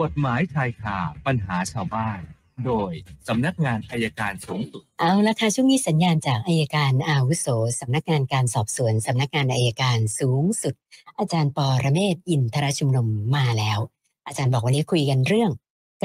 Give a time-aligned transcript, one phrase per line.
[0.00, 2.20] กฎหมายชายคาปัญหาชาวบ้าน
[2.66, 2.92] โดย
[3.28, 7.46] สำนักงานอัยการสูงสุด เอาละค่ะช่วงนี้สัญญาณจากอัยการอาวุโส
[7.80, 10.74] สำนักงานการสอบสวนสำนักงานอัยการสูงสุด
[11.18, 13.78] อาจารย์ปอระเมศวร์อินทรชุมนุมมาแล้ว
[14.26, 15.50] อาจารย์บอกวันนี้คุยกันเรื่อง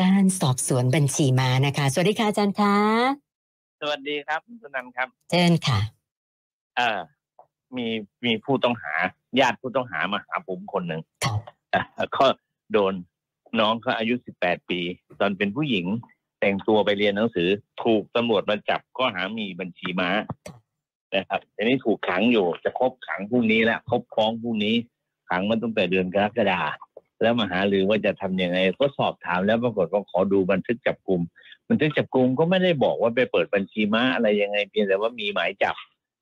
[0.02, 2.76] การสอบสวนบัญชีม้านะคะ สวัสดีค่ะอาจารย์คะ
[3.82, 5.80] สวัสดีครับคุณสนันครับเชิญค่ะ
[6.78, 7.00] เออ
[7.78, 7.88] มี
[8.26, 8.94] มีผู้ต้องหา
[9.40, 11.34] ญาติผู้ต้องหามาหาผมคนหนึ่งค่ะ
[11.98, 12.26] อะก็
[12.74, 12.94] โดน
[13.62, 14.80] น้องเขาอายุสิบแปดปี
[15.20, 15.86] ตอนเป็นผู้หญิง
[16.40, 17.50] แต่งตัวไปเรียนหนังสือ
[17.84, 20.10] ถูกตำรวจมาจับข้อหามีบัญชีม้า
[21.16, 24.76] นะครับทีนี้ถูกขังอยู่จะครบขังพรุ่งนี้แล้วครบฟ้องพรุ่งนี้
[25.30, 26.62] ขังมันตั้งแต่เดือนกรกฎา
[27.22, 31.22] แล้วมาหาหรือว่าจะทำยังไงก็สอบถามแล้วปรากฏว่าขอดูบันทึกจับกลุ่ม
[31.70, 35.76] บันทึกจับกลุ่มก็ไม่ได้บอกว่าไปเปิดบัญชีม้าอะไรยังไงเพียงแต่ว่ามีหมายจับ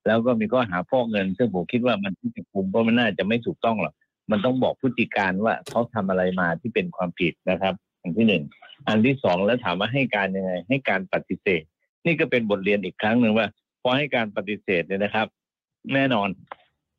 [0.05, 3.93] แล้วก็มีข้อหาฟอกเงิน ซึ่งผมคิดว่ามันที่จับกลุ่มก็มันน่าจะไม่ถูกต้องหรอก
[4.31, 8.43] มันต้องบอกพฤติการว่าเขาทำอะไรมาที่เป็นความผิดนะครับอันที่หนึ่ง
[8.87, 11.63] อันที่สองแล้วถามว่าให้การยังไง ให้การปฏิเสธ
[12.05, 13.47] นี่ก็เป็นบทเรียนอีกครั้งหนึ่งว่า
[13.81, 15.27] พอให้การปฏิเสธเนี่ยนะครับ
[15.93, 16.29] แน่นอน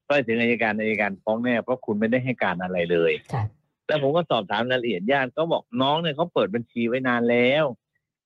[0.07, 3.45] ไปถึงอายการอายการฟ้องแน่เพราะคุณไม่ได้ให้การอะไรเลยค่ะ
[3.87, 7.65] แล้วผมก็สอบถามรายละเอียดญาติก็บอกน้องเนี่ยเขาเปิดบัญชีไว้นานแล้ว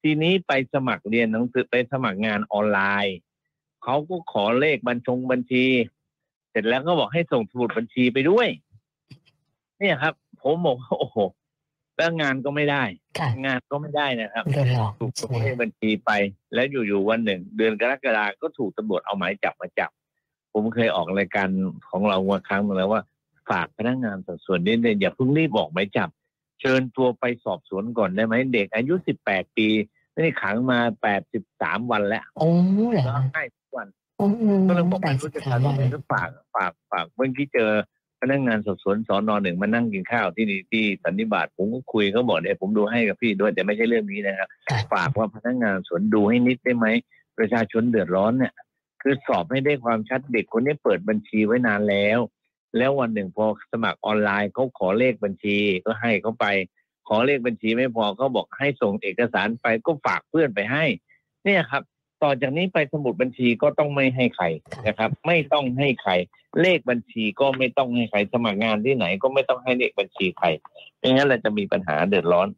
[0.03, 3.17] ทีนี้ไปสมัครเรียนหนังสือไปสมัครงานออนไลน์
[3.85, 5.65] เขาก็ขอเลขบัญชงบัญชี
[6.51, 8.49] เสร็จแล้วก็บอกให้ส่งสมุดบัญชีไปด้วย
[9.81, 11.19] เนี่ยครับ ผมบอกว่าโอ้โห
[11.97, 12.85] แล้วงานก็ไม่ได้
[13.19, 16.11] ค่ะงานก็ไม่ได้นะครับโดนหลอกถูกใช่ส่งไหมเลขบัญชีไป
[16.55, 19.91] แล้วอยู่ๆวันหนึ่ง เดือนกรกฎาก็ถูกตำรวจเอาหมายจับมาจับ
[20.53, 21.49] ผมเคยออกรายการ
[21.91, 23.03] ของเรามาครั้งหนึงแล้วว่า
[23.51, 26.09] ฝากพนักงานสอบสวนนิดนึงอย่าเพิ่งรีบออกหมายจับ
[26.61, 29.69] เชิญตัวไปสอบสวนก่อนได้ไหมเด็กอายุสิบแปดปี
[30.17, 32.49] นี่ขังมาแปดสิบสามวันแล้วโอ้
[32.93, 34.27] เหรอร้องไห้ทุกวันโอ้
[34.69, 37.71] ก็เลยบอกแปไม่ดสิรู้บจะสามทำวัยังนไงก็ฝากฝากฝากเมื่อกี้เจอ
[38.21, 46.87] พนักงานสอบสวนสอนอหนึ่งมานั่งกินข้าวที่นี่ที่สันนิบาตผมก็คุยเขาบอกเนี่ยผมดูให้กับพี่ด้วยแต่ไม่ใช่เรื่องนี้นะครับค่ะฝากว่าพนักงานสวนดูให้นิดได้ไหม
[47.39, 48.55] ประชาชนเดือดร้อนเนี่ย
[49.03, 52.19] คือสอบให้ได้ความชัดเด็กคนนี้เปิดบัญชีไว้นานแล้ว
[52.77, 56.47] แล้ววันหนึ่งพอสมัครออนไลน์เขาขอเลขบัญชีก็ให้เขาไป
[57.09, 60.85] ขอเลขบัญชีไม่พอเขาบอกให้ส่งเอกสารไปก็ฝากเพื่อนไปให้
[61.45, 61.83] เนี่ยครับ
[62.23, 64.45] ต่อจากนี้ไปสมุดบัญชีก็ต้องไม่ให้ใคร
[64.87, 66.13] นะครับ ไม่ต้องให้ใคร
[66.61, 70.47] เลขบัญชีก็ไม่ต้องให้ใครสมัครงานที่ไหนก็ไม่ต้องให้เลขบัญชีใคร
[70.99, 72.49] ไม่งั้นเราจะมีปัญหาเดือดร้อน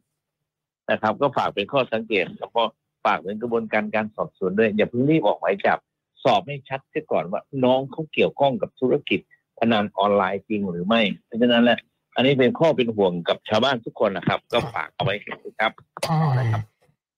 [0.91, 2.63] นะครับ ก็ฝากเป็นข้อสังเกตแล้วก็
[3.05, 5.79] ฝากเป็นกระบวนการการสอบสวนด้วย อย่าเพิ่งรีบออกหมายจับ
[6.23, 9.19] สอบให้ชัดเสียก่อนว่า น้องเขาเกี่ยวข้องกับธุรกิจ
[9.59, 11.79] พนันออนไลน์จริงหรือไม่ เพราะฉะนั้นแหละ
[12.15, 15.15] อันนี้เป็นข้อเป็นห่วงกับชาวบ้านทุกคนนะครับ ก็ฝากเอาไว้
[15.59, 15.71] ครับ
[16.07, 16.61] ค่ะนะ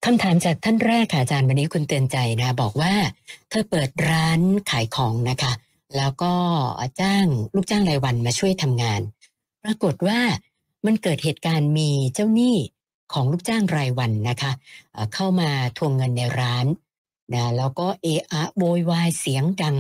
[0.06, 2.94] คำถามจากท่านแรกค่ะอาจารย์วันนี้คุณเตือนใจนะ บอกว่า
[3.50, 4.40] เธอเปิดร้าน
[4.72, 5.54] ขายของนะคะ
[5.98, 6.34] แล้วก็
[7.02, 7.26] จ้าง
[7.56, 9.02] ลูกจ้างรายวันมาช่วยทำงาน
[9.64, 10.20] ปรากฏว่า
[10.86, 12.56] มันเกิดเหตุการณ์มีเจ้าหนี้
[13.14, 14.52] ของลูกจ้างรายวันนะคะ
[14.94, 16.66] เอ่อเข้ามาทวงเงินในร้าน
[17.34, 19.76] นะแล้วก็เอะอะโวยวายเสียงดัง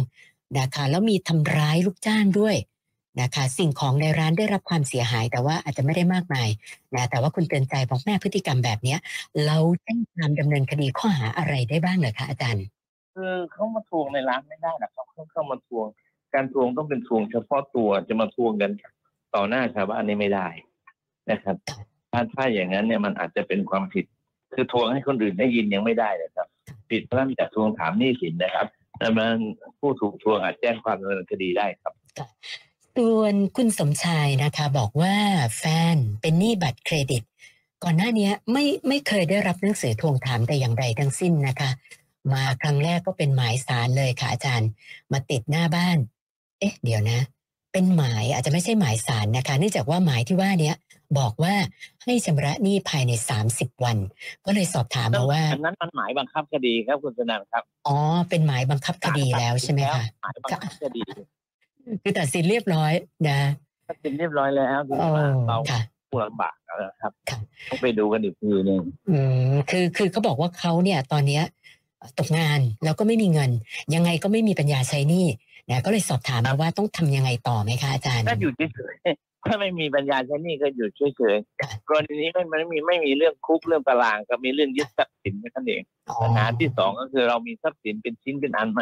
[0.57, 2.55] นะคะแล้วมีทำร้ายลูกจ้างด้วย
[3.21, 6.49] นะคะสิ่งของในร้านได้รับความเสียหาย แต่ว่าอาจจะไม่ได้มากมาย
[6.95, 8.99] นะแต่ว่าคุณเตือนใจบอกแม่พฤติกรรมแบบเนี้ย
[9.45, 12.65] เราแจ้งความดำเนินคดีข้อหาอะไรได้บ้างเหรอคะอาจารย์
[13.15, 15.85] คือเขามาทวงในร้านไม่ได้หรอกครับเขาเข้ามาทวง
[16.33, 18.71] การทวงต้องเป็นทวงเฉพาะตัวจะมาทวงกัน
[19.35, 20.47] ต่อหน้าชาวบ้านนี่ไม่ได้
[21.31, 21.55] นะครับ
[22.11, 24.05] ถ้าถ้าอย่างนั้นเนี่ยมันอาจจะเป็นความผิด
[24.53, 26.47] คือทวงให้คนอื่นได้ยินยังไม่ได้เลยครับ
[26.89, 28.67] ผิดพระราชบัญญัติทวงถามหนี้สินนะครับ
[28.99, 29.35] แต่มัน
[29.79, 31.93] ผู้ถูกทวงอาจแจ้งความดำเนินคดีได้ครับ
[32.97, 35.15] ส่วนคุณสมชายนะคะบอกว่า
[35.57, 35.63] แฟ
[35.95, 37.23] นเป็นหนี้บัตรเครดิต
[37.83, 41.69] ก่อนหน้านี้ไม่ไม่เคยได้รับหนังสือทวงถามแต่อย่างใดทั้งสิ้นนะคะ
[42.33, 44.69] มาครั้งแรกก็เป็นหมายสารเลยค่ะอาจารย์
[45.11, 45.97] มาติดหน้าบ้าน
[46.59, 47.19] เอ๊ะ เดี๋ยวนะ
[47.73, 50.75] เป็นหมายอาจจะไม่ใช่หมายสารนะคะ เนื่องจากว่าหมายที่ว่าเนี้ย
[51.19, 51.55] บอกว่า
[52.03, 53.11] ให้ชำระหนี้ภายใน
[53.47, 53.97] 30วัน
[54.45, 57.97] ก็เลยสอบถามมาว่าอันนั้นมันหมายบังคับคดีครับคุณสนันครับ อ๋อ
[58.29, 61.01] เป็นหมายบังคับคดีแล้วใช่ไหมคะหมายบังคับคดี
[62.01, 62.91] คือตัดสินเรียบร้อย
[63.29, 63.39] นะ
[63.89, 67.37] ตัดสินเรียบร้อยแล้วคุณโอ้สนันเราค่ะผู้ลำบากแล้วนะครับค่ะ
[67.69, 69.17] ต้องไปดูกันอีกทีหนึ่งอื
[69.51, 71.43] มคือคือเขาบอกว่าเขาเนี่ยตอนเนี้ย
[72.19, 73.51] ตกงานแล้วก็ไม่มีเงิน
[73.95, 75.25] ยังไงก็ไม่มีปัญญาใช้หนี้
[75.69, 81.01] นะก็เลยสอบถามมาว่าต้องทำยังไงต่อไหมคะอาจารย์ถ้าอยู่เฉยๆถ้าไม่มีปัญญาใช้หนี่ก็อยู่เฉ
[81.35, 88.81] ยค่ะๆกรณีนี้ไม่ไม่มีไม่มีเรื่องคุกเรื่องตารางก็มีเรื่องยึดทรัพย์สินแค่นั้นเองอ๋อปัญหาที่สองก็คือเรามีทรัพย์สินเป็นชิ้นเป็นอันไหม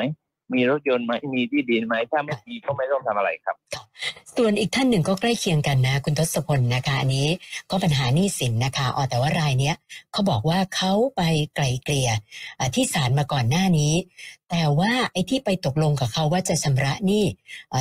[0.53, 3.56] มีรถยนต์ไหมมีที่ดินไหมถ้าไม่มีก็ไม่ต้องทำอะไรครับ
[4.38, 7.27] ส่วนอีกท่านหนึ่งก็ใกล้เคียงกันนะ คุณทศพลนะคะอันนี้
[7.69, 9.75] ก็ปัญหาหนี้สินนะคะอ๋อแต่ว่ารายเนี้ย
[10.12, 11.21] เขาบอกว่าเขาไป
[11.56, 12.09] ไกลเกลี่ย
[12.75, 13.94] ที่ศาลมาก่อนหน้านี้
[14.50, 17.25] แต่ว่าไอ้ที่ไปตกลงกับเขาว่าจะชำระหนี้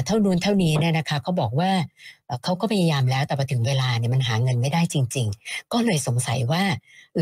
[0.07, 1.71] เท่านู้นเท่านี้เนี่ยนะคะเขาบอกว่า
[2.45, 6.63] เขาก็พยายามแล้วแต่พอถึงเวลาเนี่ยมันหาเงินไม่ได้จริง ๆ ก็เลยสงสัยว่า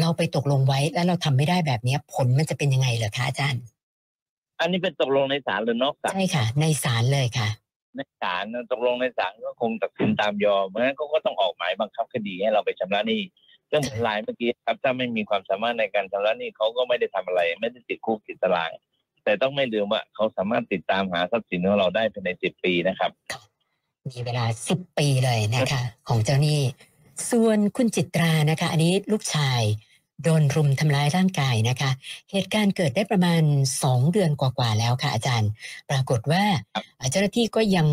[0.00, 3.62] เราไปตกลงไว้แล้วเราทำไม่ได้แบบนี้ผลมันจะเป็นยังไงเหรอคะอาจารย์
[4.60, 7.48] อันนี้เป็นตกลงในศาลหรือนอกศาลใช่ค่ะ ในศาลเลยค่ะ
[7.96, 13.20] ในศาลนะตกลงในศาลก็คงตัดสินตามยอมเพราะฉะนั้นเขาก็ต้องออกหมายบังคับคดีให้เราไปชำระหนี้
[13.68, 18.70] เรื่องลายเมื่อกี้ครับถ้าไม่มีความสามารถในการชำระหนี้เขาก็ไม่ได้ทำอะไร ไม่ได้ติดคุกติดตาราง
[19.24, 23.10] แต่ต้องไม่ลืมว่าเขาสามารถติดตามหาทรัพย์สินของเราได้ภายในสิบปีนะครับ
[24.10, 26.60] มีเวลาสิบปีเลยนะคะ ของเจ้าหนี้
[27.30, 29.60] ส่วนคุณจิตรานะคะ อันนี้ลูกชาย
[30.24, 31.90] โดนรุมทำร้ายร่างกายนะคะ
[32.32, 33.42] เหตุการณ์เกิดได้ประมาณ
[33.82, 35.50] สองเดือนกว่าๆแล้วค่ะอาจารย์
[35.90, 36.44] ปรากฏว่า
[37.10, 37.88] เจ้าหน้าที่ก็ยัง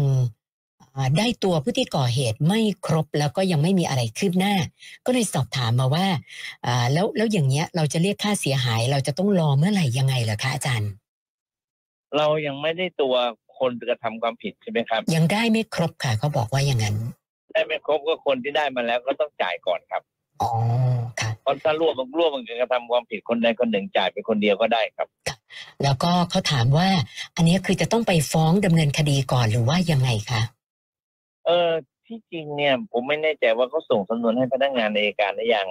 [0.95, 4.54] อ่าได้ตัวผู้ที่ก่อเหตุไม่ครบแล้วก็ยังไม่มีอะไรคืบหน้า
[5.06, 6.07] ก็เลยสอบถามมาว่า
[6.66, 10.89] อ่าแล้วแล้วอย่างเงี้ยเราจะเรียกค่าเสียหาย เราจะต้องรอเมื่อไหร่ยังไงเหรอคะอาจารย์
[12.18, 13.16] เรายังไม่ได้ตัว
[13.60, 16.95] คนกระทำความผิดใช่ไหมครับ ยังได้ไม่ครบค่ะเขาบอกว่าอย่างนั้น
[17.54, 20.01] ได้ไม่ครบก็คนที่ได้มาแล้วก็ต้องจ่ายก่อนครับ
[20.42, 20.84] อ๋อค่ะ
[21.45, 25.07] เพราะถ้าร่วมร่วมมันกระทำความผิดคนใดคนหนึ่งจ่ายไปคนเดียวก็ได้ครับ
[25.83, 26.88] แล้วก็เขาถามว่า
[27.36, 30.42] อันนี้คือจะต้องไปฟ้องดำเนินคดีก่อนหรือว่ายังไงคะ
[31.45, 31.71] เออ
[32.07, 35.68] ที่จริงเนี่ย ผมไม่แน่ใจว่าเขาส่งสำนวนให้พนักงานอัยการหรือยัง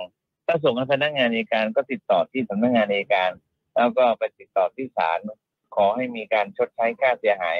[0.47, 3.31] ถ้าส่งให้พนักงานอัยการก็ติดต่อที่สำนักงานอัยการ
[3.76, 5.19] แล้วก็ไปติดต่อที่ศาล
[5.75, 7.59] ขอให้มีการชดใช้ค่าเสียหาย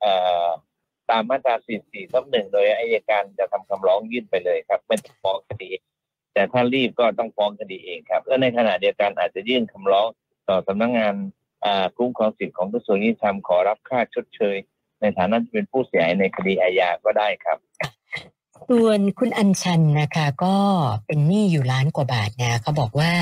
[0.00, 0.12] เอ่
[0.44, 0.46] อ
[1.10, 1.54] ตามมาตรา
[1.84, 5.70] 44ทับหนึ่งโดยอัยการจะทำคำร้องยื่นไปเลยครับไม่ต้องฟ้องคดี
[6.36, 10.08] แต่ถ้ารีบก็ต้องฟ้องคดีเองครับและในขณะเดียวกันอาจจะยื่นคำร้อง
[10.48, 11.14] ต่อสำนักงาน
[11.96, 14.56] คุ้มครองสิทธิของกระทรวงยุติธรรมขอรับค่าชดเชย
[15.00, 17.58] ในฐานะที่เป็นผู้เสียหายในคดีอาญาก็ได้ครับ
[18.68, 20.56] ส่วนคุณอัญชันนะคะ ก็
[21.06, 23.12] เป็นหนี้อยู่ล้านกว่าบาทนะเขาบอกว่า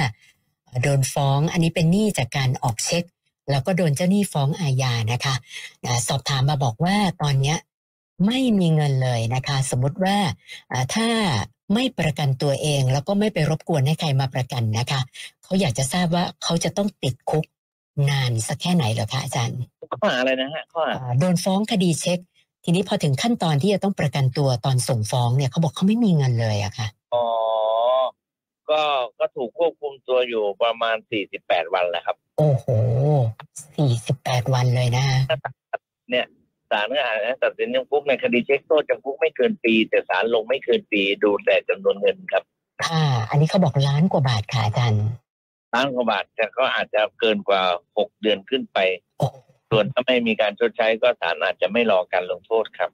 [0.83, 3.05] โดนฟ้องอันนี้เป็นหนี้จากการออกเช็ค
[3.51, 5.35] แล้วก็โดนเจ้าหนี้ฟ้องอาญานะคะ
[6.09, 7.59] สอบถามมาบอกว่าตอนเนี้ย
[8.27, 10.17] ไม่มีเงินเลยนะคะ สมมติว่า
[10.95, 11.09] ถ้า
[11.73, 15.01] ไม่ประกันตัวเอง แล้วก็ไม่ไปรบกวนให้ใครมาประกันนะคะ
[15.45, 17.45] เขาอยากจะทราบว่าเขาจะต้องติดคุก
[18.11, 19.59] นานสักแค่ไหนเหรอคะอาจารย์
[19.91, 22.19] ข้อหาอะไรนะฮะข้อหาอ่าโดนฟ้องคดีเช็ค
[22.65, 27.25] ทีนี้พอถึงขั้นตอนที่จะต้องประกันตัวตอนส่งฟ้องเนี่ยเขาบอกเขาไม่มีเงินเลยอะค่ะอ๋อ
[28.71, 28.83] ก็
[29.19, 30.97] ก็ถูกควบคุมตัวอยู่ประมาณ
[31.35, 32.67] 48วันแหละครับ โอ้โห
[33.77, 35.05] สี่สิบแปดวันเลยนะ
[36.11, 42.43] เนี่ยศาลก็อาจจะตัดสินจำคุกในคดีเช็คโทษจำคุกไม่เกินปี แต่ศาลลงไม่เกินปีดูแต่จำนวนเงินครับ
[42.87, 45.05] ค่ะอันนี้เขาบอกล้านกว่าบาทค่ะอาจารย์
[45.75, 47.63] ล้านกว่าบาทแต่ก็อาจจะเกินกว่า
[47.95, 48.79] 6เดือนขึ้นไป
[49.19, 49.27] โอ้
[49.71, 52.91] ส่วนถ้าไม่มีการชดใช้ก็ศาลอาจจะไม่รอการลงโทษครับ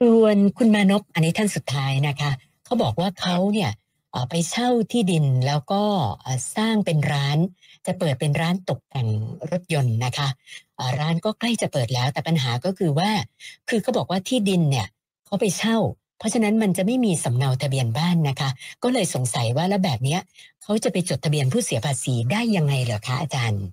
[0.00, 2.30] ส่วนคุณมานพอันนี้ท่านสุดท้ายนะคะ
[2.64, 3.89] เขาบอกว่าเขาเนี่ยเอ่อ
[4.30, 5.82] ไปเช่าที่ดินแล้วก็
[6.22, 7.38] เอ่อสร้างเป็นร้าน
[7.86, 9.08] จะเปิดเป็นร้านตกแต่ง
[9.50, 10.28] รถยนต์นะคะ
[10.76, 13.10] เอ่อร้านก็ใกล้จะเปิดแล้วแต่ปัญหาก็คือว่า
[13.68, 14.86] คือเขาบอกว่าที่ดินเนี่ย
[15.26, 15.78] เขาไปเช่า
[16.18, 18.50] เพราะฉะนั้นมันจะไม่มีสำเนาทะเบียนบ้านนะคะ
[18.82, 20.20] ก็เลยสงสัยว่าแล้วแบบเนี้ย
[20.62, 23.64] เขาจะไปจดทะเบียนผู้เสียภาษีได้ยังไงเหรอคะอาจารย์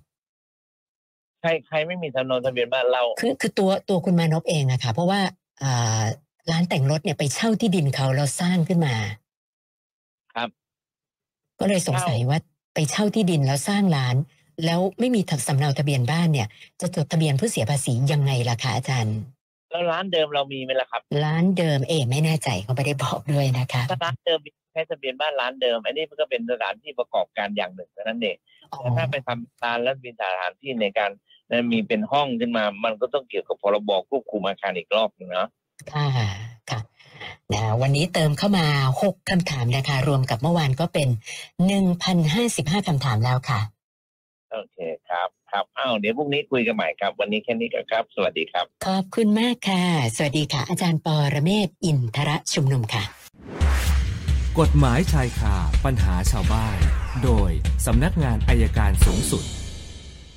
[1.40, 5.20] ใครใครไม่มีสำเนาทะเบียนบ้านเรา คือคือตัวตัวคุณมานพเองอะค่ะเพราะว่า
[5.62, 6.02] อ่า
[6.50, 9.27] ร้านแต่งรถเนี่ยไปเช่าที่ดินเขาแล้วสร้างขึ้นมาครับ
[11.60, 12.38] ก็เลยสงสัยว่า
[12.74, 14.16] ไปเช่าที่ดินแล้วสร้างร้าน
[14.64, 16.48] แล้วไม่มีสำเนาทะเบียนบ้านเนี่ย
[16.80, 19.18] จะจดทะเบียนผู้เสียภาษียังไงล่ะคะอาจารย์
[19.70, 28.36] แล้วร้านเดิมเรามีไหมล่ะครับ ร้านเดิมเอ๋ไม่แน่ใจเขาไม่ได้บอกด้วยนะคะถ้าร้านเดิมมีใช้ทะเบียนบ้านร้านเดิม อันนี้มันก็เป็นสถานที่ประกอบการอย่างหนึ่งเท่านั้นเอง
[28.72, 31.10] อ๋อแต่ถ้าไปทำร้านแล้วมีสถานที่ในการ
[31.70, 35.48] มีเป็นห้องขึ้นมา มันก็ต้องเกี่ยวกับพรบควบคุมอาคารอีกรอบหนึงเนาะ
[35.92, 36.28] ค่ะค่ะ
[37.54, 38.66] นะวันนี้เติมเข้ามา
[39.02, 41.08] หกคำถามนะคะ รวมกับเมื่อวานก็เป็น
[41.66, 43.60] หนึ่งพันห้าสิบห้าคำถามแล้วค่ะ
[44.52, 44.78] โอเค
[45.08, 49.84] ครับ ครับอ้าวเดี๋ยวพรุ่งนี้คุยกันใหม่ครับ วันนี้แค่นี้ก่อนครับ สวัสดีครับ ขอบคุณมากค่ะ
[50.16, 53.02] สวัสดีค่ะ อาจารย์ปอระเมศวร์อินทรชุมนุมค่ะ
[54.58, 56.78] กฎหมายชายคาปัญหาชาวบ้าน
[57.24, 57.50] โดย
[57.86, 59.44] สำนักงานอายการสูงสุด